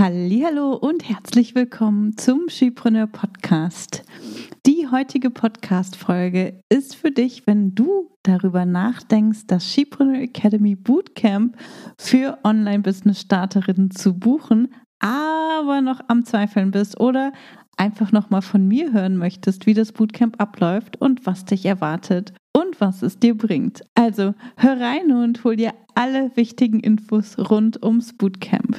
[0.00, 4.02] Hallo und herzlich willkommen zum Skipreneur Podcast.
[4.64, 11.54] Die heutige Podcast Folge ist für dich, wenn du darüber nachdenkst, das Skipreneur Academy Bootcamp
[11.98, 17.34] für Online Business Starterinnen zu buchen, aber noch am Zweifeln bist oder
[17.76, 22.32] einfach noch mal von mir hören möchtest, wie das Bootcamp abläuft und was dich erwartet
[22.56, 23.82] und was es dir bringt.
[23.94, 28.78] Also, hör rein und hol dir alle wichtigen Infos rund ums Bootcamp.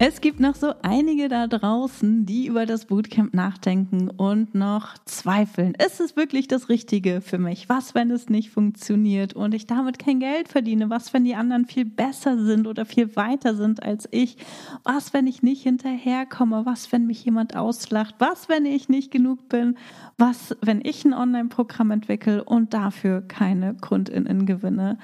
[0.00, 5.74] Es gibt noch so einige da draußen, die über das Bootcamp nachdenken und noch zweifeln.
[5.74, 7.68] Ist es wirklich das Richtige für mich?
[7.68, 10.90] Was, wenn es nicht funktioniert und ich damit kein Geld verdiene?
[10.90, 14.36] Was, wenn die anderen viel besser sind oder viel weiter sind als ich?
[14.82, 16.66] Was, wenn ich nicht hinterherkomme?
[16.66, 18.16] Was, wenn mich jemand auslacht?
[18.18, 19.76] Was, wenn ich nicht genug bin?
[20.18, 24.98] Was, wenn ich ein Online-Programm entwickle und dafür keine KundInnen gewinne?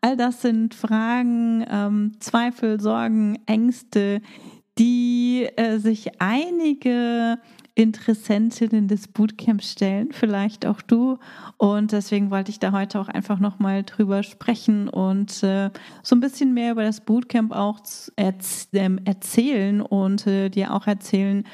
[0.00, 4.22] All das sind Fragen, ähm, Zweifel, Sorgen, Ängste,
[4.78, 7.38] die äh, sich einige
[7.74, 11.18] Interessentinnen des Bootcamps stellen, vielleicht auch du.
[11.56, 15.70] Und deswegen wollte ich da heute auch einfach nochmal drüber sprechen und äh,
[16.02, 17.80] so ein bisschen mehr über das Bootcamp auch
[18.16, 21.44] erz äh, erzählen und äh, dir auch erzählen,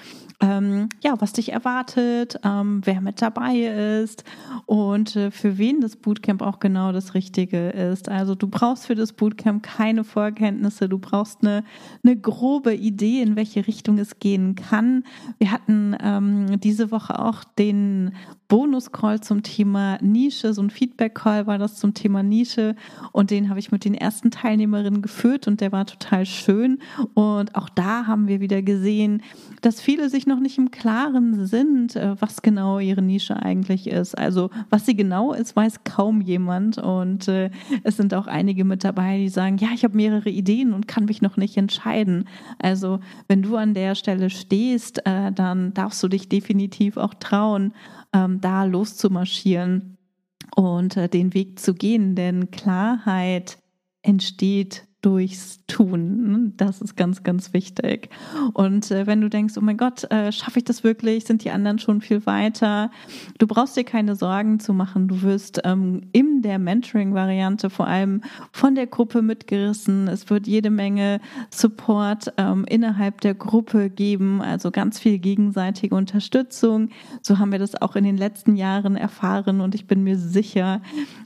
[0.40, 4.24] ähm, ja, was dich erwartet, ähm, wer mit dabei ist
[4.66, 8.08] und äh, für wen das Bootcamp auch genau das Richtige ist.
[8.08, 11.64] Also du brauchst für das Bootcamp keine Vorkenntnisse, du brauchst eine,
[12.04, 15.04] eine grobe Idee, in welche Richtung es gehen kann.
[15.38, 18.12] Wir hatten ähm, diese Woche auch den
[18.48, 22.76] Bonus-Call zum Thema Nische, so ein Feedback-Call war das zum Thema Nische
[23.12, 26.78] und den habe ich mit den ersten Teilnehmerinnen geführt und der war total schön
[27.14, 29.22] und auch da haben wir wieder gesehen,
[29.62, 34.16] dass viele sich noch nicht im Klaren sind, äh, was genau ihre Nische eigentlich ist.
[34.16, 37.50] Also was sie genau ist, weiß kaum jemand und äh,
[37.82, 41.06] es sind auch einige mit dabei, die sagen, ja, ich habe mehrere Ideen und kann
[41.06, 42.28] mich noch nicht entscheiden.
[42.58, 47.72] Also wenn du an der Stelle stehst, äh, dann darfst du dich definitiv auch trauen,
[48.12, 49.98] ähm, da loszumarschieren
[50.54, 53.58] und äh, den Weg zu gehen, denn Klarheit
[54.02, 56.54] entsteht durchs Tun.
[56.56, 58.08] Das ist ganz, ganz wichtig.
[58.54, 61.24] Und äh, wenn du denkst, oh mein Gott, äh, schaffe ich das wirklich?
[61.24, 62.90] Sind die anderen schon viel weiter?
[63.38, 65.06] Du brauchst dir keine Sorgen zu machen.
[65.06, 70.08] Du wirst ähm, in der Mentoring-Variante vor allem von der Gruppe mitgerissen.
[70.08, 71.20] Es wird jede Menge
[71.50, 76.90] Support ähm, innerhalb der Gruppe geben, also ganz viel gegenseitige Unterstützung.
[77.22, 80.80] So haben wir das auch in den letzten Jahren erfahren und ich bin mir sicher,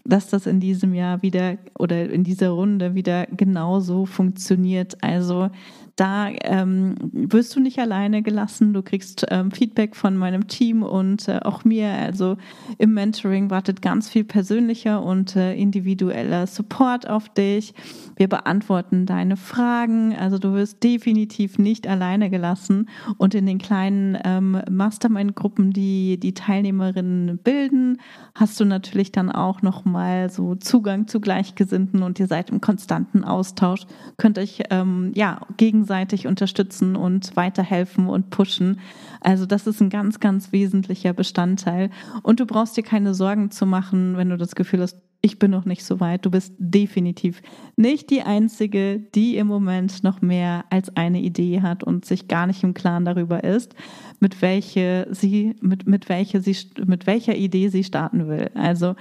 [0.04, 4.96] dass das in diesem Jahr wieder oder in dieser Runde wieder genau genauso funktioniert.
[5.02, 5.50] Also
[6.00, 8.72] da ähm, wirst du nicht alleine gelassen.
[8.72, 11.90] Du kriegst ähm, Feedback von meinem Team und äh, auch mir.
[11.92, 12.38] Also
[12.78, 17.74] im Mentoring wartet ganz viel persönlicher und äh, individueller Support auf dich.
[18.16, 20.16] Wir beantworten deine Fragen.
[20.16, 22.88] Also du wirst definitiv nicht alleine gelassen.
[23.18, 27.98] Und in den kleinen ähm, Mastermind-Gruppen, die die Teilnehmerinnen bilden,
[28.34, 33.22] hast du natürlich dann auch nochmal so Zugang zu Gleichgesinnten und ihr seid im konstanten
[33.22, 33.82] Austausch.
[34.16, 38.78] Könnt euch ähm, ja gegenseitig gegenseitig unterstützen und weiterhelfen und pushen.
[39.20, 41.90] Also das ist ein ganz, ganz wesentlicher Bestandteil.
[42.22, 45.50] Und du brauchst dir keine Sorgen zu machen, wenn du das Gefühl hast, ich bin
[45.50, 46.24] noch nicht so weit.
[46.24, 47.42] Du bist definitiv
[47.76, 52.46] nicht die Einzige, die im Moment noch mehr als eine Idee hat und sich gar
[52.46, 53.74] nicht im Klaren darüber ist,
[54.20, 56.56] mit welche sie, mit, mit welche sie,
[56.86, 58.50] mit welcher Idee sie starten will.
[58.54, 58.94] Also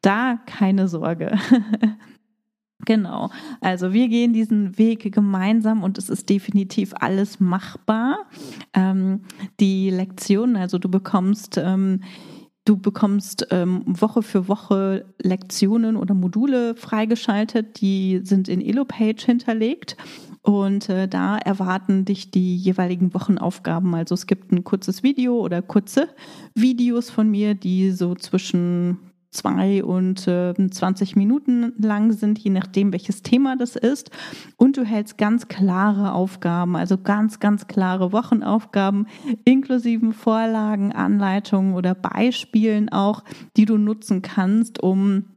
[0.00, 1.36] da keine Sorge.
[2.84, 3.30] Genau.
[3.60, 8.26] Also wir gehen diesen Weg gemeinsam und es ist definitiv alles machbar.
[8.74, 9.22] Ähm,
[9.60, 12.00] die Lektionen, also du bekommst ähm,
[12.66, 19.96] Du bekommst ähm, Woche für Woche Lektionen oder Module freigeschaltet, die sind in Elopage hinterlegt
[20.42, 23.94] Und äh, da erwarten dich die jeweiligen Wochenaufgaben.
[23.94, 26.08] Also es gibt ein kurzes Video oder kurze
[26.54, 28.98] Videos von mir, die so zwischen
[29.36, 34.10] zwei und äh, 20 Minuten lang sind, je nachdem, welches Thema das ist.
[34.56, 39.06] Und du hältst ganz klare Aufgaben, also ganz, ganz klare Wochenaufgaben,
[39.44, 43.22] inklusive Vorlagen, Anleitungen oder Beispielen auch,
[43.56, 45.35] die du nutzen kannst, um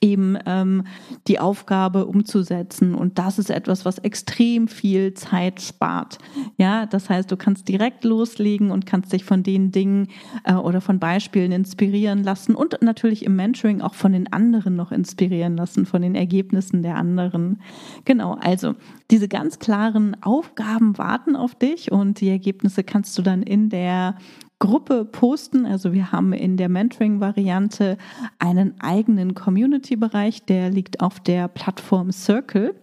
[0.00, 0.84] eben ähm,
[1.26, 2.94] die Aufgabe umzusetzen.
[2.94, 6.18] Und das ist etwas, was extrem viel Zeit spart.
[6.56, 10.08] Ja, das heißt, du kannst direkt loslegen und kannst dich von den Dingen
[10.44, 14.92] äh, oder von Beispielen inspirieren lassen und natürlich im Mentoring auch von den anderen noch
[14.92, 17.60] inspirieren lassen, von den Ergebnissen der anderen.
[18.04, 18.74] Genau, also
[19.10, 24.14] diese ganz klaren Aufgaben warten auf dich und die Ergebnisse kannst du dann in der
[24.62, 25.66] Gruppe posten.
[25.66, 27.98] Also wir haben in der Mentoring-Variante
[28.38, 32.76] einen eigenen Community-Bereich, der liegt auf der Plattform Circle.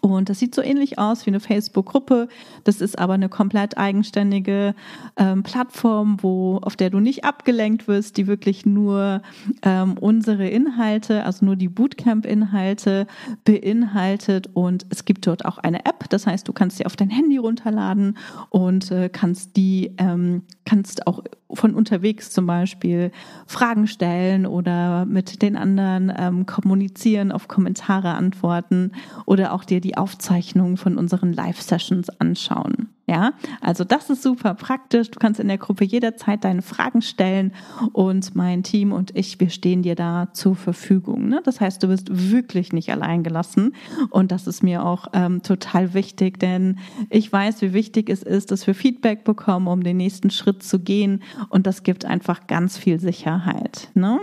[0.00, 2.28] Und das sieht so ähnlich aus wie eine Facebook-Gruppe.
[2.64, 4.74] Das ist aber eine komplett eigenständige
[5.16, 9.22] ähm, Plattform, wo, auf der du nicht abgelenkt wirst, die wirklich nur
[9.62, 13.06] ähm, unsere Inhalte, also nur die Bootcamp-Inhalte
[13.44, 14.50] beinhaltet.
[14.54, 16.08] Und es gibt dort auch eine App.
[16.10, 18.16] Das heißt, du kannst sie auf dein Handy runterladen
[18.50, 21.22] und äh, kannst die, ähm, kannst auch
[21.54, 23.10] von unterwegs zum Beispiel
[23.46, 28.92] Fragen stellen oder mit den anderen ähm, kommunizieren, auf Kommentare antworten
[29.26, 32.93] oder auch dir die Aufzeichnungen von unseren Live-Sessions anschauen.
[33.06, 35.10] Ja, also das ist super praktisch.
[35.10, 37.52] Du kannst in der Gruppe jederzeit deine Fragen stellen
[37.92, 41.28] und mein Team und ich, wir stehen dir da zur Verfügung.
[41.28, 41.42] Ne?
[41.44, 43.74] Das heißt, du bist wirklich nicht allein gelassen
[44.08, 46.78] und das ist mir auch ähm, total wichtig, denn
[47.10, 50.78] ich weiß, wie wichtig es ist, dass wir Feedback bekommen, um den nächsten Schritt zu
[50.78, 53.90] gehen und das gibt einfach ganz viel Sicherheit.
[53.92, 54.18] Ne?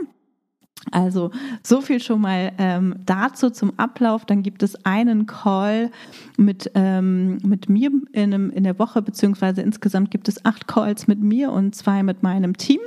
[0.90, 1.30] Also
[1.62, 4.26] so viel schon mal ähm, dazu zum Ablauf.
[4.26, 5.92] Dann gibt es einen Call
[6.38, 11.08] mit, ähm, mit mir in, einem, in der Woche, beziehungsweise insgesamt gibt es acht Calls
[11.08, 12.80] mit mir und zwei mit meinem Team.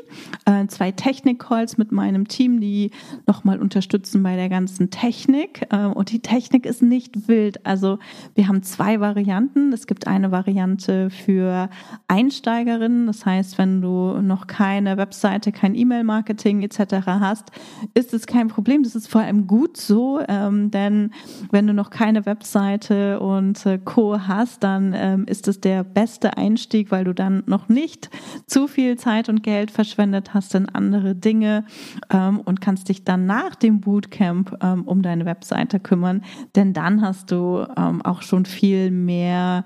[0.45, 2.91] Äh, zwei Technik-Calls mit meinem Team, die
[3.27, 5.67] nochmal unterstützen bei der ganzen Technik.
[5.71, 7.65] Äh, und die Technik ist nicht wild.
[7.65, 8.01] Also
[8.35, 9.73] wir haben zwei Varianten.
[9.73, 11.71] Es gibt eine Variante für
[12.09, 13.07] Einsteigerinnen.
[13.07, 17.07] Das heißt, wenn du noch keine Webseite, kein E-Mail-Marketing etc.
[17.07, 17.53] hast,
[17.93, 18.83] ist es kein Problem.
[18.83, 21.11] Das ist vor allem gut so, ähm, denn
[21.51, 24.19] wenn du noch keine Webseite und äh, Co.
[24.27, 28.11] hast, dann ähm, ist es der beste Einstieg, weil du dann noch nicht
[28.47, 31.65] zu viel Zeit und Geld verschwendet hast in andere Dinge
[32.11, 36.23] ähm, und kannst dich dann nach dem Bootcamp ähm, um deine Webseite kümmern,
[36.57, 39.65] denn dann hast du ähm, auch schon viel mehr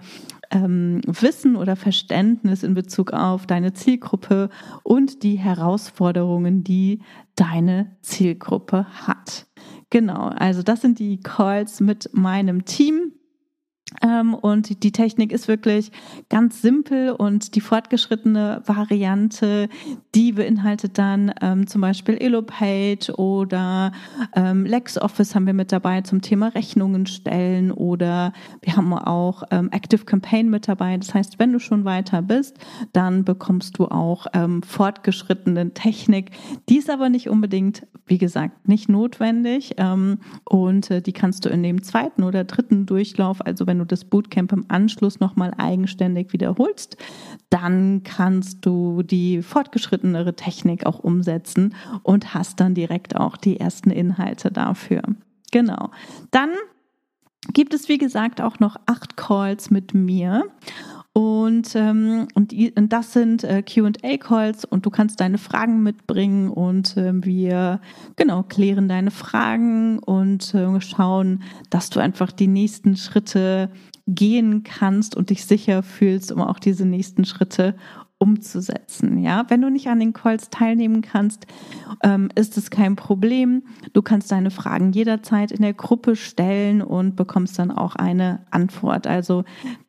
[0.50, 4.50] ähm, Wissen oder Verständnis in Bezug auf deine Zielgruppe
[4.82, 7.00] und die Herausforderungen, die
[7.36, 9.46] deine Zielgruppe hat.
[9.90, 13.12] Genau, also das sind die Calls mit meinem Team.
[14.02, 15.90] Ähm, und die Technik ist wirklich
[16.28, 19.68] ganz simpel und die fortgeschrittene Variante,
[20.14, 23.92] die beinhaltet dann ähm, zum Beispiel Elopage oder
[24.34, 29.70] ähm, LexOffice haben wir mit dabei zum Thema Rechnungen stellen oder wir haben auch ähm,
[29.72, 30.96] Active Campaign mit dabei.
[30.98, 32.58] Das heißt, wenn du schon weiter bist,
[32.92, 36.30] dann bekommst du auch ähm, fortgeschrittene Technik.
[36.68, 41.48] Die ist aber nicht unbedingt, wie gesagt, nicht notwendig ähm, und äh, die kannst du
[41.48, 45.52] in dem zweiten oder dritten Durchlauf, also wenn wenn du das Bootcamp im Anschluss nochmal
[45.56, 46.96] eigenständig wiederholst,
[47.48, 53.90] dann kannst du die fortgeschrittenere Technik auch umsetzen und hast dann direkt auch die ersten
[53.90, 55.02] Inhalte dafür.
[55.52, 55.90] Genau.
[56.32, 56.50] Dann
[57.52, 60.46] gibt es, wie gesagt, auch noch acht Calls mit mir.
[61.18, 66.96] Und, ähm, und, und das sind äh, QA-Calls und du kannst deine Fragen mitbringen und
[66.96, 67.80] äh, wir
[68.14, 73.68] genau klären deine Fragen und äh, schauen, dass du einfach die nächsten Schritte
[74.06, 77.74] gehen kannst und dich sicher fühlst, um auch diese nächsten Schritte
[78.18, 79.18] umzusetzen.
[79.18, 81.46] Ja, wenn du nicht an den Calls teilnehmen kannst,
[82.02, 83.62] ähm, ist es kein Problem.
[83.92, 89.06] Du kannst deine Fragen jederzeit in der Gruppe stellen und bekommst dann auch eine Antwort.
[89.06, 89.44] Also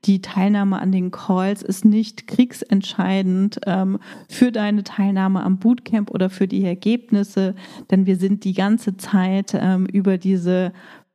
[0.05, 3.97] die Teilnahme an den Calls ist nicht kriegsentscheidend ähm,
[4.29, 7.55] für deine Teilnahme am Bootcamp oder für die Ergebnisse,
[7.89, 10.71] denn wir sind die ganze Zeit ähm, über diese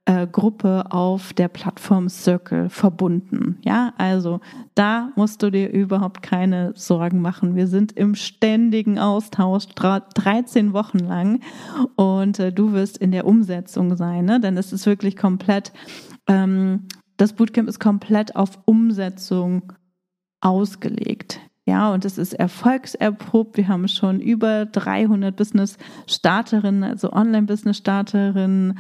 [0.07, 3.59] äh, Gruppe auf der Plattform Circle verbunden.
[3.63, 4.41] Ja, also
[4.75, 7.57] da musst du dir überhaupt keine Sorgen machen.
[7.57, 11.41] Wir sind im ständigen Austausch 13 Wochen lang
[11.97, 14.41] und äh, du wirst in der Umsetzung sein, ne?
[14.41, 15.73] denn es ist wirklich komplett,
[16.29, 19.73] ähm, das Bootcamp ist komplett auf Umsetzung
[20.41, 21.41] ausgelegt.
[21.67, 23.57] Ja, und es ist erfolgserprobt.
[23.57, 28.79] Wir haben schon über 300 Business-Starterinnen, also Online-Business-Starterinnen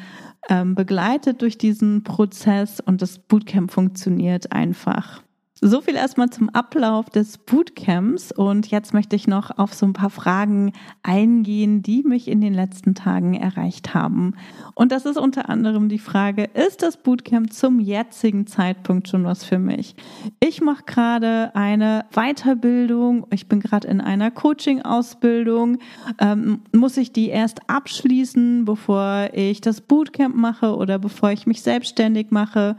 [0.50, 5.24] ähm, begleitet durch diesen Prozess und das Bootcamp funktioniert einfach.
[5.66, 9.94] So viel erstmal zum Ablauf des Bootcamps und jetzt möchte ich noch auf so ein
[9.94, 14.35] paar Fragen eingehen, die mich in den letzten Tagen erreicht haben.
[14.75, 19.42] Und das ist unter anderem die Frage, ist das Bootcamp zum jetzigen Zeitpunkt schon was
[19.42, 19.97] für mich?
[20.38, 25.78] Ich mache gerade eine Weiterbildung, ich bin gerade in einer Coaching-Ausbildung.
[26.18, 31.62] Ähm, muss ich die erst abschließen, bevor ich das Bootcamp mache oder bevor ich mich
[31.62, 32.76] selbstständig mache?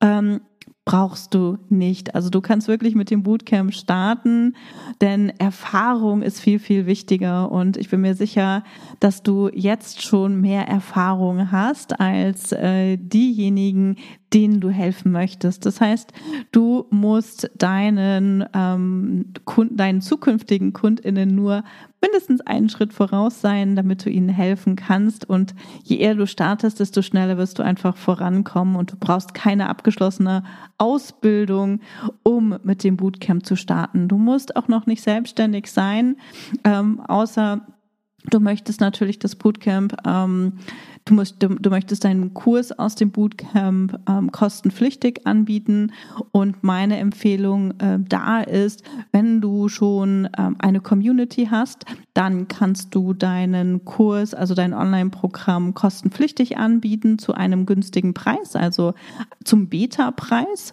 [0.00, 0.40] Ähm,
[0.84, 2.14] brauchst du nicht.
[2.14, 4.56] Also du kannst wirklich mit dem Bootcamp starten,
[5.00, 8.64] denn Erfahrung ist viel, viel wichtiger und ich bin mir sicher,
[8.98, 13.96] dass du jetzt schon mehr Erfahrung hast als äh, diejenigen,
[14.34, 15.66] denen du helfen möchtest.
[15.66, 16.12] Das heißt,
[16.50, 21.62] du musst deinen, ähm, Kunden, deinen zukünftigen KundInnen nur
[22.02, 25.28] mindestens einen Schritt voraus sein, damit du ihnen helfen kannst.
[25.28, 25.54] Und
[25.84, 30.42] je eher du startest, desto schneller wirst du einfach vorankommen und du brauchst keine abgeschlossene
[30.78, 31.80] Ausbildung,
[32.22, 34.08] um mit dem Bootcamp zu starten.
[34.08, 36.16] Du musst auch noch nicht selbstständig sein,
[36.64, 37.62] ähm, außer
[38.30, 40.58] Du möchtest natürlich das Bootcamp, ähm,
[41.04, 45.92] du, musst, du, du, möchtest deinen Kurs aus dem Bootcamp ähm, kostenpflichtig anbieten.
[46.30, 52.94] Und meine Empfehlung äh, da ist, wenn du schon ähm, eine Community hast, dann kannst
[52.94, 58.94] du deinen Kurs, also dein Online-Programm kostenpflichtig anbieten zu einem günstigen Preis, also
[59.44, 60.72] zum Beta-Preis.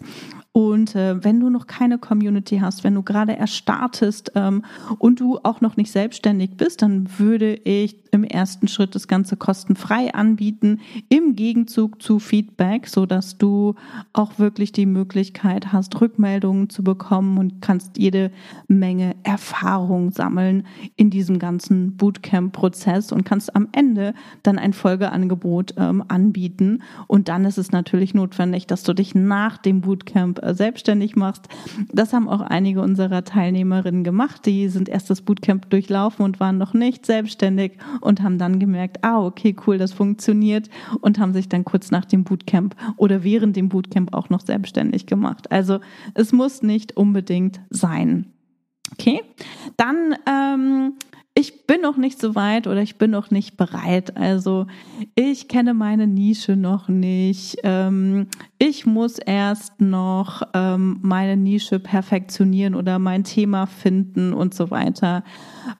[0.52, 4.64] Und äh, wenn du noch keine Community hast, wenn du gerade erst startest ähm,
[4.98, 9.36] und du auch noch nicht selbstständig bist, dann würde ich im ersten Schritt das Ganze
[9.36, 13.76] kostenfrei anbieten, im Gegenzug zu Feedback, so dass du
[14.12, 18.32] auch wirklich die Möglichkeit hast, Rückmeldungen zu bekommen und kannst jede
[18.66, 20.66] Menge Erfahrung sammeln
[20.96, 26.82] in diesem ganzen Bootcamp-Prozess und kannst am Ende dann ein Folgeangebot ähm, anbieten.
[27.06, 31.48] Und dann ist es natürlich notwendig, dass du dich nach dem Bootcamp selbstständig machst.
[31.92, 34.46] Das haben auch einige unserer Teilnehmerinnen gemacht.
[34.46, 39.04] Die sind erst das Bootcamp durchlaufen und waren noch nicht selbstständig und haben dann gemerkt,
[39.04, 40.68] ah, okay, cool, das funktioniert
[41.00, 45.06] und haben sich dann kurz nach dem Bootcamp oder während dem Bootcamp auch noch selbstständig
[45.06, 45.50] gemacht.
[45.50, 45.80] Also
[46.14, 48.26] es muss nicht unbedingt sein.
[48.92, 49.22] Okay,
[49.76, 50.94] dann ähm,
[51.40, 54.16] ich bin noch nicht so weit oder ich bin noch nicht bereit.
[54.16, 54.66] Also
[55.14, 57.56] ich kenne meine Nische noch nicht.
[57.64, 58.26] Ähm,
[58.58, 65.24] ich muss erst noch ähm, meine Nische perfektionieren oder mein Thema finden und so weiter.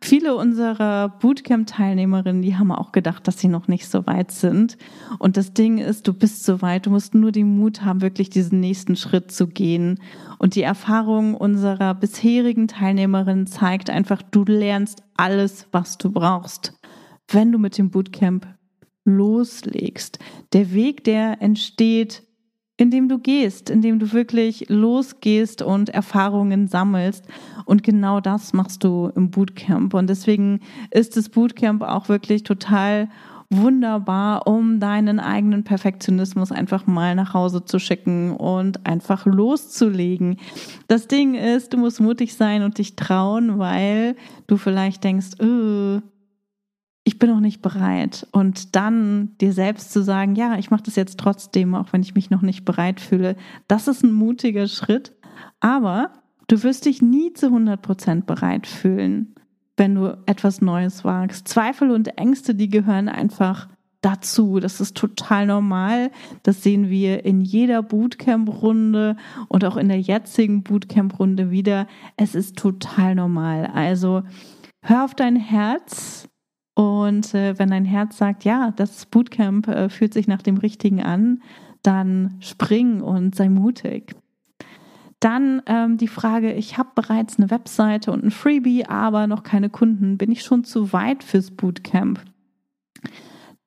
[0.00, 4.76] Viele unserer Bootcamp-Teilnehmerinnen, die haben auch gedacht, dass sie noch nicht so weit sind.
[5.18, 8.30] Und das Ding ist, du bist so weit, du musst nur den Mut haben, wirklich
[8.30, 10.00] diesen nächsten Schritt zu gehen.
[10.38, 16.74] Und die Erfahrung unserer bisherigen Teilnehmerinnen zeigt einfach, du lernst alles, was du brauchst,
[17.28, 18.46] wenn du mit dem Bootcamp
[19.04, 20.18] loslegst.
[20.52, 22.22] Der Weg, der entsteht,
[22.80, 27.26] indem du gehst, indem du wirklich losgehst und Erfahrungen sammelst.
[27.66, 29.92] Und genau das machst du im Bootcamp.
[29.92, 30.60] Und deswegen
[30.90, 33.08] ist das Bootcamp auch wirklich total
[33.50, 40.38] wunderbar, um deinen eigenen Perfektionismus einfach mal nach Hause zu schicken und einfach loszulegen.
[40.88, 46.00] Das Ding ist, du musst mutig sein und dich trauen, weil du vielleicht denkst, oh,
[47.04, 48.26] ich bin noch nicht bereit.
[48.32, 52.14] Und dann dir selbst zu sagen, ja, ich mache das jetzt trotzdem, auch wenn ich
[52.14, 53.36] mich noch nicht bereit fühle,
[53.68, 55.14] das ist ein mutiger Schritt.
[55.60, 56.12] Aber
[56.48, 59.34] du wirst dich nie zu 100 Prozent bereit fühlen
[59.80, 61.48] wenn du etwas Neues wagst.
[61.48, 63.66] Zweifel und Ängste, die gehören einfach
[64.02, 64.60] dazu.
[64.60, 66.10] Das ist total normal.
[66.42, 69.16] Das sehen wir in jeder Bootcamp-Runde
[69.48, 71.86] und auch in der jetzigen Bootcamp-Runde wieder.
[72.18, 73.70] Es ist total normal.
[73.72, 74.22] Also
[74.82, 76.28] hör auf dein Herz.
[76.74, 81.02] Und äh, wenn dein Herz sagt, ja, das Bootcamp äh, fühlt sich nach dem Richtigen
[81.02, 81.42] an,
[81.82, 84.14] dann spring und sei mutig.
[85.18, 89.68] Dann ähm, die Frage, ich habe bereits eine Webseite und ein Freebie, aber noch keine
[89.68, 90.16] Kunden.
[90.16, 92.20] Bin ich schon zu weit fürs Bootcamp?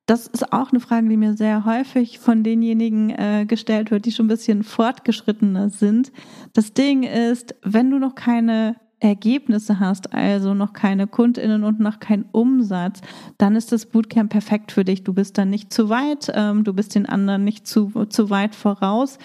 [0.05, 4.12] Das ist auch eine Frage, die mir sehr häufig von denjenigen äh, gestellt wird, die
[4.12, 6.12] schon ein bisschen fortgeschrittener sind.
[6.53, 12.00] Das Ding ist, wenn du noch keine Ergebnisse hast, also noch keine KundInnen und noch
[12.00, 13.01] keinen Umsatz,
[13.38, 15.03] dann ist das Bootcamp perfekt für dich.
[15.03, 18.55] Du bist dann nicht zu weit, ähm, du bist den anderen nicht zu, zu weit
[18.55, 19.17] voraus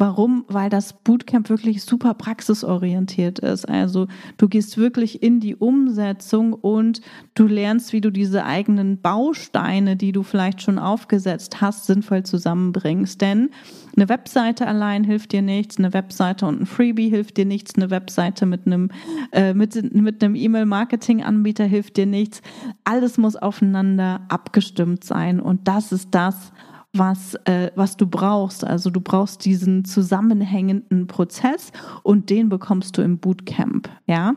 [0.00, 0.46] Warum?
[0.48, 3.68] Weil das Bootcamp wirklich super praxisorientiert ist.
[3.68, 4.06] Also
[4.38, 7.02] du gehst wirklich in die Umsetzung und
[7.34, 13.20] du lernst, wie du diese eigenen Bausteine, die du vielleicht schon aufgesetzt hast, sinnvoll zusammenbringst.
[13.20, 13.50] Denn
[13.94, 17.90] eine Webseite allein hilft dir nichts, eine Webseite und ein Freebie hilft dir nichts, eine
[17.90, 18.88] Webseite mit einem
[19.32, 22.40] äh, mit, mit einem E-Mail-Marketing-Anbieter hilft dir nichts.
[22.84, 26.52] Alles muss aufeinander abgestimmt sein und das ist das,
[26.92, 28.64] was, äh, was du brauchst.
[28.64, 34.34] Also du brauchst diesen zusammenhängenden Prozess und den bekommst du im Bootcamp, ja.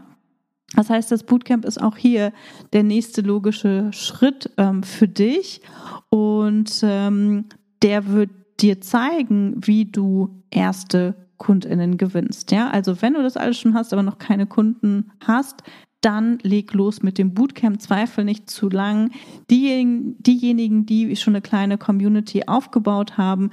[0.75, 2.33] Das heißt, das Bootcamp ist auch hier
[2.73, 5.61] der nächste logische Schritt ähm, für dich
[6.09, 7.45] und ähm,
[7.83, 12.51] der wird dir zeigen, wie du erste KundInnen gewinnst.
[12.51, 15.63] Ja, also wenn du das alles schon hast, aber noch keine Kunden hast,
[16.03, 19.11] dann leg los mit dem Bootcamp, Zweifel nicht zu lang.
[19.49, 23.51] Diejenigen, diejenigen, die schon eine kleine Community aufgebaut haben,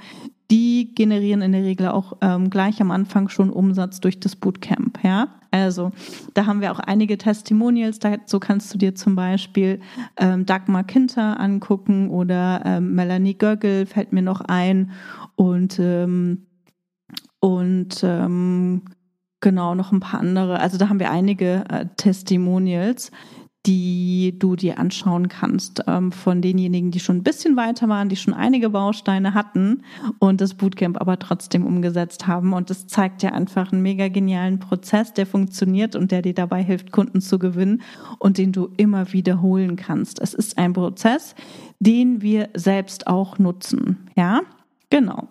[0.51, 4.99] die generieren in der Regel auch ähm, gleich am Anfang schon Umsatz durch das Bootcamp.
[5.01, 5.91] Ja, also
[6.33, 7.99] da haben wir auch einige Testimonials.
[8.25, 9.79] So kannst du dir zum Beispiel
[10.17, 14.91] ähm, Dagmar Kinter angucken oder ähm, Melanie Göggel fällt mir noch ein
[15.35, 16.47] und ähm,
[17.39, 18.83] und ähm,
[19.41, 20.59] Genau, noch ein paar andere.
[20.59, 23.11] Also da haben wir einige äh, Testimonials,
[23.65, 28.15] die du dir anschauen kannst ähm, von denjenigen, die schon ein bisschen weiter waren, die
[28.15, 29.83] schon einige Bausteine hatten
[30.19, 32.53] und das Bootcamp aber trotzdem umgesetzt haben.
[32.53, 36.63] Und das zeigt dir einfach einen mega genialen Prozess, der funktioniert und der dir dabei
[36.63, 37.81] hilft, Kunden zu gewinnen
[38.17, 40.19] und den du immer wiederholen kannst.
[40.19, 41.35] Es ist ein Prozess,
[41.79, 44.09] den wir selbst auch nutzen.
[44.15, 44.41] Ja,
[44.89, 45.29] genau.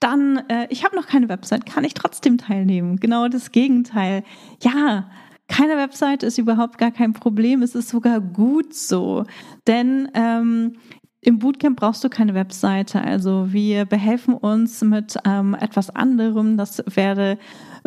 [0.00, 2.96] Dann, äh, ich habe noch keine Website, kann ich trotzdem teilnehmen?
[2.96, 4.22] Genau das Gegenteil.
[4.62, 5.08] Ja,
[5.48, 7.62] keine Website ist überhaupt gar kein Problem.
[7.62, 9.24] Es ist sogar gut so.
[9.66, 10.74] Denn ähm,
[11.20, 13.00] im Bootcamp brauchst du keine Webseite.
[13.00, 16.56] Also wir behelfen uns mit ähm, etwas anderem.
[16.56, 17.38] Das werde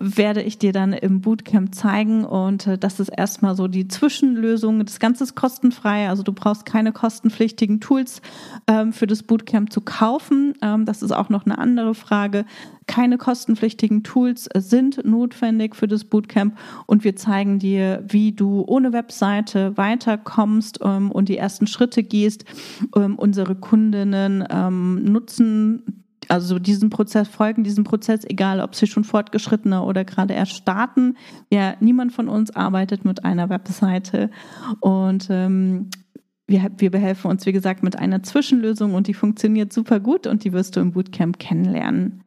[0.01, 2.25] werde ich dir dann im Bootcamp zeigen.
[2.25, 4.86] Und äh, das ist erstmal so die Zwischenlösung.
[4.86, 6.10] Das Ganze ist kostenfrei.
[6.10, 8.22] Also du brauchst keine kostenpflichtigen Tools
[8.68, 10.53] ähm, für das Bootcamp zu kaufen.
[10.62, 12.46] Ähm, das ist auch noch eine andere Frage.
[12.88, 18.94] Keine kostenpflichtigen Tools sind notwendig für das Bootcamp und wir zeigen dir, wie du ohne
[18.94, 22.46] Webseite weiterkommst ähm, und die ersten Schritte gehst.
[22.96, 26.00] Ähm, unsere Kundinnen ähm, nutzen
[26.30, 31.18] also diesen Prozess folgen, diesem Prozess, egal ob sie schon fortgeschrittener oder gerade erst starten.
[31.52, 34.30] Ja, niemand von uns arbeitet mit einer Webseite
[34.80, 35.90] und ähm,
[36.48, 40.44] wir, wir behelfen uns, wie gesagt, mit einer Zwischenlösung und die funktioniert super gut und
[40.44, 42.24] die wirst du im Bootcamp kennenlernen.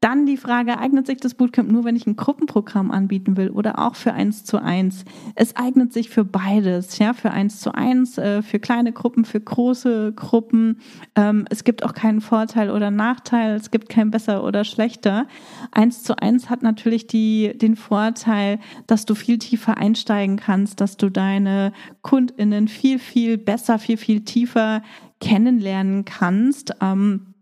[0.00, 3.80] Dann die Frage, eignet sich das Bootcamp nur, wenn ich ein Gruppenprogramm anbieten will oder
[3.80, 5.04] auch für eins zu eins?
[5.34, 9.40] Es eignet sich für beides, ja, für eins zu eins, äh, für kleine Gruppen, für
[9.40, 10.78] große Gruppen.
[11.16, 15.26] Ähm, es gibt auch keinen Vorteil oder Nachteil, es gibt kein besser oder schlechter.
[15.72, 20.96] Eins zu eins hat natürlich die, den Vorteil, dass du viel tiefer einsteigen kannst, dass
[20.96, 24.82] du deine KundInnen viel, viel besser, viel, viel tiefer
[25.20, 26.74] kennenlernen kannst.
[26.80, 27.34] Ähm,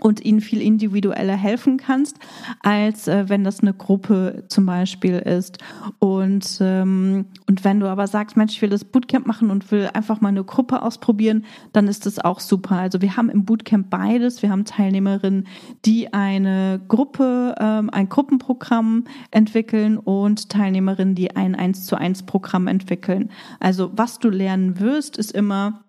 [0.00, 2.18] und ihnen viel individueller helfen kannst,
[2.62, 5.58] als äh, wenn das eine Gruppe zum Beispiel ist.
[5.98, 9.88] Und, ähm, und wenn du aber sagst, Mensch, ich will das Bootcamp machen und will
[9.92, 12.76] einfach mal eine Gruppe ausprobieren, dann ist das auch super.
[12.76, 14.42] Also wir haben im Bootcamp beides.
[14.42, 15.46] Wir haben Teilnehmerinnen,
[15.84, 22.66] die eine Gruppe, ähm, ein Gruppenprogramm entwickeln und Teilnehmerinnen, die ein 1 zu 1 Programm
[22.66, 23.30] entwickeln.
[23.60, 25.84] Also was du lernen wirst, ist immer,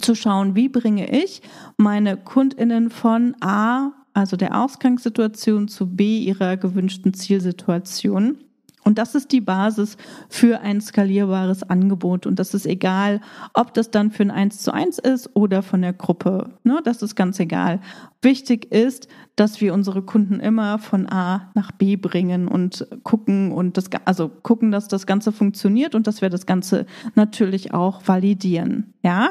[0.00, 1.42] zu schauen, wie bringe ich
[1.76, 8.38] meine Kundinnen von A, also der Ausgangssituation, zu B, ihrer gewünschten Zielsituation.
[8.84, 9.96] Und das ist die Basis
[10.28, 12.26] für ein skalierbares Angebot.
[12.26, 13.20] Und das ist egal,
[13.54, 16.50] ob das dann für ein 1 zu 1 ist oder von der Gruppe.
[16.64, 17.80] Ne, das ist ganz egal.
[18.22, 23.76] Wichtig ist, dass wir unsere Kunden immer von A nach B bringen und gucken und
[23.76, 28.94] das, also gucken, dass das Ganze funktioniert und dass wir das Ganze natürlich auch validieren.
[29.02, 29.30] Ja?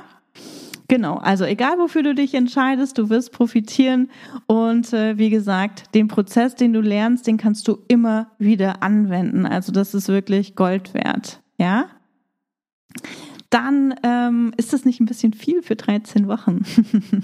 [0.91, 4.09] Genau, also egal wofür du dich entscheidest, du wirst profitieren
[4.45, 9.45] und äh, wie gesagt, den Prozess, den du lernst, den kannst du immer wieder anwenden.
[9.45, 11.85] Also das ist wirklich Gold wert, ja?
[13.51, 16.63] Dann ähm, ist das nicht ein bisschen viel für 13 Wochen?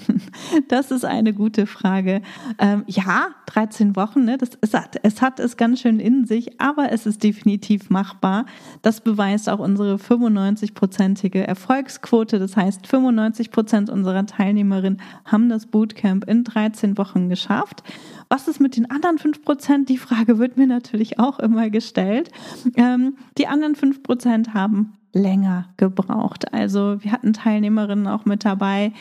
[0.67, 2.21] das ist eine gute Frage.
[2.59, 6.59] Ähm, ja, 13 Wochen, ne, das, es, hat, es hat es ganz schön in sich,
[6.59, 8.45] aber es ist definitiv machbar.
[8.81, 12.39] Das beweist auch unsere 95-prozentige Erfolgsquote.
[12.39, 17.83] Das heißt, 95 Prozent unserer Teilnehmerinnen haben das Bootcamp in 13 Wochen geschafft,
[18.29, 19.89] Was ist mit den anderen fünf Prozent?
[19.89, 22.31] Die Frage wird mir natürlich auch immer gestellt.
[22.75, 26.53] Ähm, die anderen fünf Prozent haben länger gebraucht.
[26.53, 28.93] Also wir hatten Teilnehmerinnen auch mit dabei,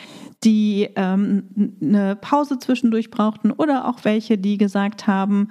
[0.43, 5.49] die ähm, eine Pause zwischendurch brauchten oder auch welche, die gesagt haben,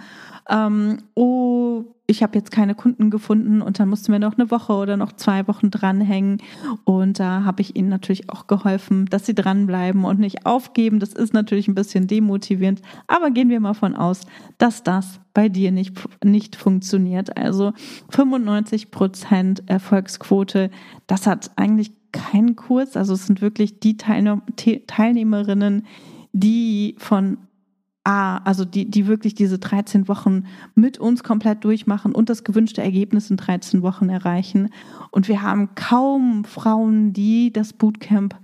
[0.49, 4.73] ähm, oh, ich habe jetzt keine Kunden gefunden und dann mussten wir noch eine Woche
[4.73, 6.39] oder noch zwei Wochen dranhängen.
[6.85, 11.01] Und da habe ich ihnen natürlich auch geholfen, dass sie dranbleiben und nicht aufgeben.
[11.01, 14.21] Das ist natürlich ein bisschen demotivierend, aber gehen wir mal von aus,
[14.59, 17.37] dass das bei dir nicht, nicht funktioniert.
[17.37, 17.73] Also
[18.11, 20.71] 95 Prozent Erfolgsquote,
[21.09, 22.97] das hat eigentlich keinen Kurs.
[22.97, 25.87] Also es sind wirklich die Teilnehmerinnen,
[26.33, 27.39] die von
[28.07, 30.45] A, also die, die wirklich diese 13 Wochen
[30.77, 34.71] mit uns komplett durchmachen und das gewünschte Ergebnis in 13 Wochen erreichen.
[35.11, 38.37] Und wir haben kaum Frauen, die das Bootcamp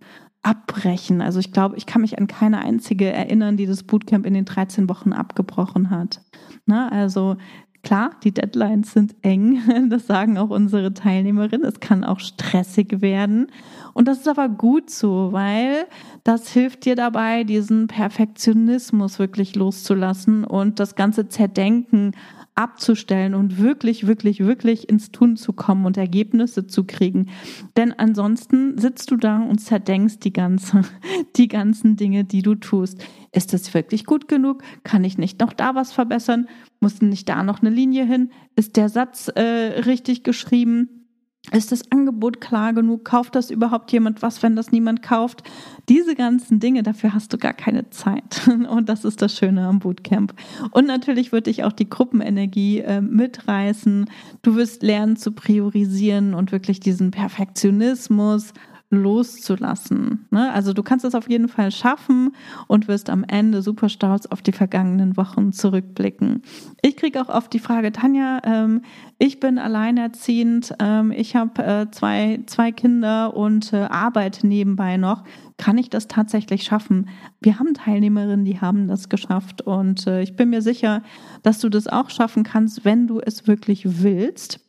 [0.43, 1.21] abbrechen.
[1.21, 4.47] Also ich glaube, ich kann mich an keine einzige erinnern, die das Bootcamp in den
[4.47, 6.21] 13 Wochen abgebrochen hat.
[6.67, 7.37] Na, also
[7.83, 11.67] Klar, die Deadlines sind eng, das sagen auch unsere Teilnehmerinnen.
[11.67, 13.49] Es kann auch stressig werden.
[13.93, 15.87] Und das ist aber gut so, weil
[16.23, 22.13] das hilft dir dabei, diesen Perfektionismus wirklich loszulassen und das ganze Zerdenken
[22.55, 27.31] abzustellen und wirklich, wirklich, wirklich ins Tun zu kommen und Ergebnisse zu kriegen.
[27.77, 30.83] Denn ansonsten sitzt du da und zerdenkst die ganze,
[31.37, 33.05] die ganzen Dinge, die du tust.
[33.33, 34.63] Ist das wirklich gut genug?
[34.85, 36.47] Kann ich nicht noch da was verbessern?
[36.81, 38.31] Muss nicht da noch eine Linie hin?
[38.55, 41.02] Ist der Satz äh, richtig geschrieben?
[41.51, 43.05] Ist das Angebot klar genug?
[43.05, 45.43] Kauft das überhaupt jemand was, wenn das niemand kauft?
[45.89, 48.49] Diese ganzen Dinge, dafür hast du gar keine Zeit.
[48.71, 50.35] Und das ist das Schöne am Bootcamp.
[50.71, 54.09] Und natürlich wird dich auch die Gruppenenergie äh, mitreißen.
[54.43, 58.53] Du wirst lernen zu priorisieren und wirklich diesen Perfektionismus
[58.93, 60.27] loszulassen.
[60.31, 60.53] Ne?
[60.53, 62.33] Also du kannst es auf jeden Fall schaffen
[62.69, 66.43] und wirst am Ende super stolz auf die vergangenen Wochen zurückblicken.
[66.83, 68.83] Ich kriege auch oft die Frage, Tanja, ähm,
[69.19, 75.25] ich bin alleinerziehend, ähm, ich habe äh, zwei, zwei Kinder und äh, arbeite nebenbei noch.
[75.57, 77.09] Kann ich das tatsächlich schaffen?
[77.41, 81.03] Wir haben Teilnehmerinnen, die haben das geschafft und äh, ich bin mir sicher,
[81.43, 84.61] dass du das auch schaffen kannst, wenn du es wirklich willst.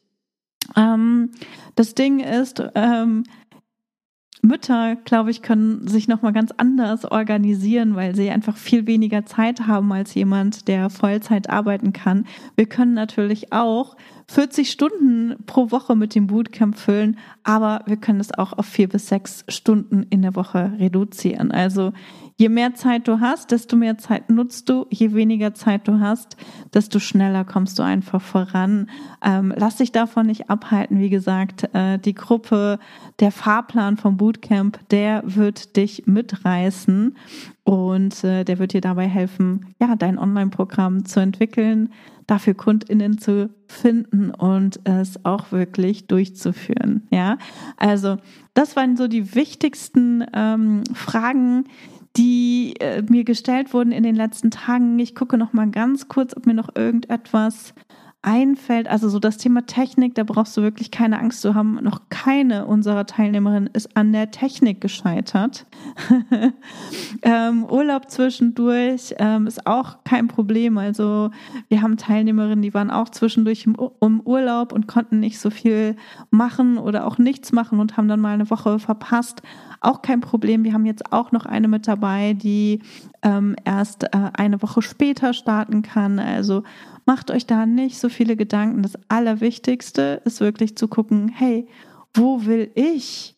[0.75, 1.31] Ähm,
[1.75, 3.23] das Ding ist, ähm,
[4.45, 9.25] Mütter, glaube ich, können sich noch mal ganz anders organisieren, weil sie einfach viel weniger
[9.25, 12.25] Zeit haben als jemand, der Vollzeit arbeiten kann.
[12.57, 13.95] Wir können natürlich auch
[14.27, 18.89] 40 Stunden pro Woche mit dem Bootcamp füllen, aber wir können es auch auf vier
[18.89, 21.51] bis sechs Stunden in der Woche reduzieren.
[21.51, 21.93] Also
[22.43, 24.85] Je mehr Zeit du hast, desto mehr Zeit nutzt du.
[24.89, 26.35] Je weniger Zeit du hast,
[26.73, 28.89] desto schneller kommst du einfach voran.
[29.23, 30.99] Ähm, lass dich davon nicht abhalten.
[30.99, 32.79] Wie gesagt, äh, die Gruppe,
[33.21, 37.15] der Fahrplan vom Bootcamp, der wird dich mitreißen
[37.63, 41.93] und äh, der wird dir dabei helfen, ja, dein Online-Programm zu entwickeln,
[42.27, 47.07] dafür KundInnen zu finden und es auch wirklich durchzuführen.
[47.09, 47.37] Ja,
[47.77, 48.17] also
[48.53, 51.63] das waren so die wichtigsten ähm, Fragen,
[52.15, 54.99] die äh, mir gestellt wurden in den letzten Tagen.
[54.99, 57.73] Ich gucke noch mal ganz kurz, ob mir noch irgendetwas
[58.23, 58.87] einfällt.
[58.87, 61.75] Also so das Thema Technik, da brauchst du wirklich keine Angst zu haben.
[61.83, 65.65] Noch keine unserer Teilnehmerinnen ist an der Technik gescheitert.
[67.21, 70.77] ähm, Urlaub zwischendurch ähm, ist auch kein Problem.
[70.77, 71.31] Also
[71.67, 75.97] wir haben Teilnehmerinnen, die waren auch zwischendurch im, im Urlaub und konnten nicht so viel
[76.31, 79.41] machen oder auch nichts machen und haben dann mal eine Woche verpasst.
[79.81, 80.63] Auch kein Problem.
[80.63, 82.79] Wir haben jetzt auch noch eine mit dabei, die
[83.21, 86.19] ähm, erst äh, eine Woche später starten kann.
[86.19, 86.63] Also
[87.05, 88.81] Macht euch da nicht so viele Gedanken.
[88.81, 91.67] Das Allerwichtigste ist wirklich zu gucken, hey,
[92.13, 93.35] wo will ich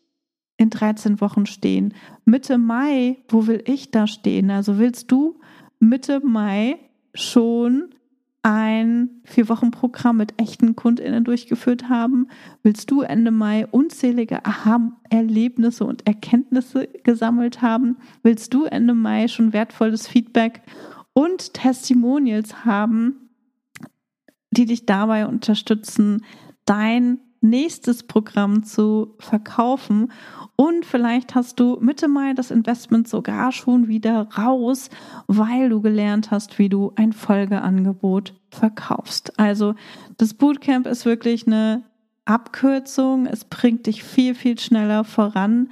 [0.57, 1.93] in 13 Wochen stehen?
[2.25, 4.51] Mitte Mai, wo will ich da stehen?
[4.51, 5.39] Also willst du
[5.79, 6.77] Mitte Mai
[7.13, 7.95] schon
[8.43, 12.27] ein Vier-Wochen-Programm mit echten KundInnen durchgeführt haben?
[12.61, 17.97] Willst du Ende Mai unzählige Aha-Erlebnisse und Erkenntnisse gesammelt haben?
[18.21, 20.61] Willst du Ende Mai schon wertvolles Feedback
[21.13, 23.24] und Testimonials haben,
[24.57, 26.25] die dich dabei unterstützen,
[26.65, 30.11] dein nächstes Programm zu verkaufen.
[30.55, 34.89] Und vielleicht hast du Mitte Mai das Investment sogar schon wieder raus,
[35.27, 39.37] weil du gelernt hast, wie du ein Folgeangebot verkaufst.
[39.39, 39.75] Also
[40.17, 41.83] das Bootcamp ist wirklich eine
[42.25, 43.27] Abkürzung.
[43.27, 45.69] Es bringt dich viel, viel schneller voran.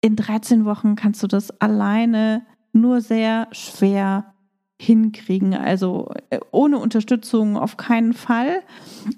[0.00, 4.33] In 13 Wochen kannst du das alleine nur sehr schwer
[4.80, 5.54] hinkriegen.
[5.54, 8.62] Also äh, ohne Unterstützung auf keinen Fall,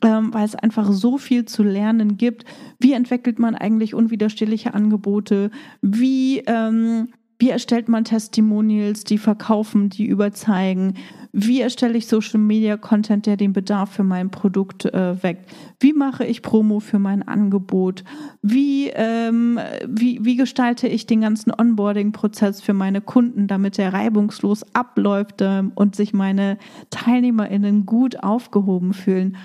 [0.02, 2.44] ähm, weil es einfach so viel zu lernen gibt.
[2.78, 5.50] Wie entwickelt man eigentlich unwiderstehliche Angebote?
[5.80, 10.94] Wie ähm, wie erstellt man Testimonials, die verkaufen, die überzeugen?
[11.32, 15.52] Wie erstelle ich Social Media Content, der den Bedarf für mein Produkt äh, weckt?
[15.78, 18.04] Wie mache ich Promo für mein Angebot?
[18.40, 24.64] Wie, ähm, wie, wie gestalte ich den ganzen Onboarding-Prozess für meine Kunden, damit der reibungslos
[24.74, 26.56] abläuft äh, und sich meine
[26.88, 29.36] TeilnehmerInnen gut aufgehoben fühlen?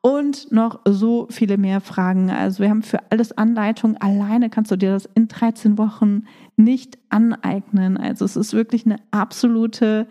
[0.00, 2.30] und noch so viele mehr Fragen.
[2.30, 3.96] Also wir haben für alles Anleitungen.
[4.00, 6.22] Alleine kannst du dir das in 13 Wochen
[6.58, 7.96] nicht aneignen.
[7.96, 10.08] Also es ist wirklich eine absolute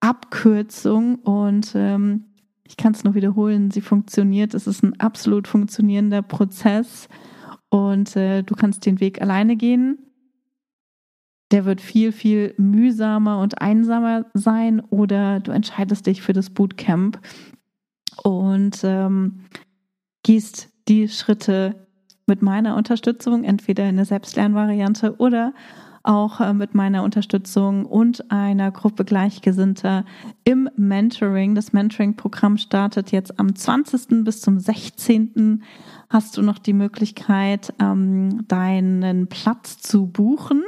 [0.00, 2.24] Abkürzung und ähm,
[2.64, 4.54] ich kann es nur wiederholen, sie funktioniert.
[4.54, 7.08] Es ist ein absolut funktionierender Prozess
[7.70, 9.98] und äh, du kannst den Weg alleine gehen.
[11.50, 17.18] Der wird viel, viel mühsamer und einsamer sein oder du entscheidest dich für das Bootcamp
[18.22, 19.44] und ähm,
[20.22, 21.87] gehst die Schritte
[22.28, 25.52] mit meiner Unterstützung, entweder in der Selbstlernvariante oder
[26.02, 30.04] auch äh, mit meiner Unterstützung und einer Gruppe Gleichgesinnter
[30.44, 31.54] im Mentoring.
[31.54, 34.24] Das Mentoring-Programm startet jetzt am 20.
[34.24, 35.62] bis zum 16.
[36.08, 40.62] hast du noch die Möglichkeit, ähm, deinen Platz zu buchen.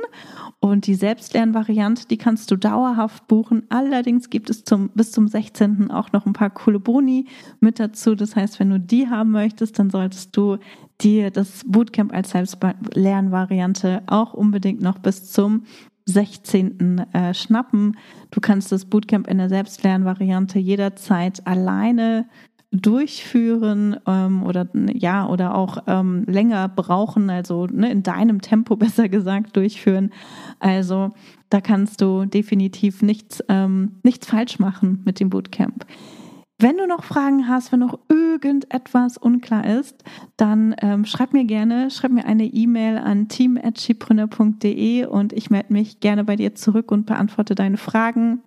[0.63, 3.63] Und die Selbstlernvariante, die kannst du dauerhaft buchen.
[3.71, 5.91] Allerdings gibt es zum, bis zum 16.
[5.91, 7.27] auch noch ein paar coole Boni
[7.61, 8.15] mit dazu.
[8.15, 10.59] Das heißt, wenn du die haben möchtest, dann solltest du
[11.03, 15.65] dir das Bootcamp als Selbstlernvariante auch unbedingt noch bis zum
[16.07, 17.07] 16.
[17.13, 17.97] Äh, schnappen.
[18.31, 22.27] Du kannst das Bootcamp in der Selbstlernvariante jederzeit alleine
[22.73, 29.09] durchführen ähm, oder ja oder auch ähm, länger brauchen, also ne, in deinem Tempo besser
[29.09, 30.11] gesagt durchführen.
[30.61, 31.11] Also
[31.49, 35.85] da kannst du definitiv nichts ähm, nichts falsch machen mit dem Bootcamp.
[36.63, 40.05] Wenn du noch Fragen hast, wenn noch irgendetwas unklar ist,
[40.37, 46.01] dann ähm, schreib mir gerne, schreib mir eine E-Mail an team.schiebrunner.de und ich melde mich
[46.01, 48.43] gerne bei dir zurück und beantworte deine Fragen.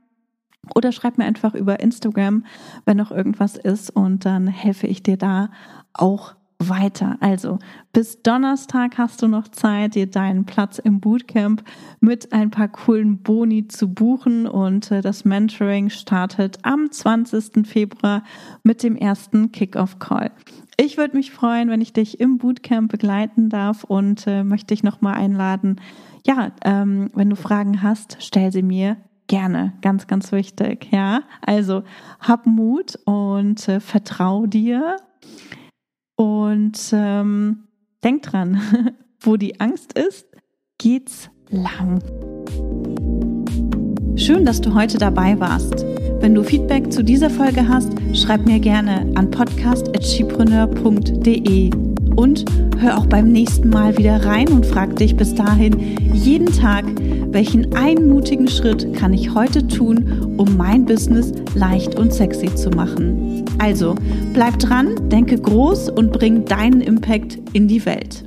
[0.76, 2.45] Oder schreib mir einfach über Instagram,
[2.86, 5.49] wenn noch irgendwas ist und dann helfe ich dir da
[5.93, 6.36] auch
[6.69, 7.17] weiter.
[7.19, 7.60] Also
[7.91, 11.63] bis Donnerstag hast du noch Zeit, dir deinen Platz im Bootcamp
[11.99, 17.67] mit ein paar coolen Boni zu buchen und äh, das Mentoring startet am 20.
[17.67, 18.23] Februar
[18.63, 20.32] mit dem ersten Kickoff Call.
[20.78, 24.84] Ich würde mich freuen, wenn ich dich im Bootcamp begleiten darf und äh, möchte dich
[24.84, 25.80] nochmal einladen.
[26.26, 28.97] Ja, ähm, wenn du Fragen hast, stell sie mir
[29.28, 30.88] gerne, ganz, ganz wichtig.
[30.91, 31.84] Ja, also
[32.19, 34.97] hab Mut und äh, vertrau dir
[36.15, 37.65] und ähm,
[38.04, 38.60] denk dran,
[39.19, 40.28] wo die Angst ist,
[40.78, 41.99] geht's lang.
[44.15, 45.86] Schön, dass du heute dabei warst.
[46.19, 51.71] Wenn du Feedback zu dieser Folge hast, schreib mir gerne an podcast.chipreneur.de
[52.15, 52.45] und
[52.78, 56.86] hör auch beim nächsten Mal wieder rein und frag dich bis dahin jeden Tag,
[57.32, 63.42] welchen einmutigen Schritt kann ich heute tun, um mein Business leicht und sexy zu machen.
[63.59, 63.95] Also,
[64.33, 68.25] bleib dran, denke groß und bring deinen Impact in die Welt.